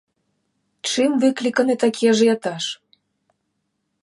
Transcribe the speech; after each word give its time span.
Чым 0.93 1.11
выкліканы 1.25 1.73
такі 1.83 2.05
ажыятаж? 2.13 2.63